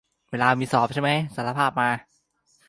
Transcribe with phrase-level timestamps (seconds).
[0.31, 1.89] เวลามีสอบใช่ไหม สารภาพมา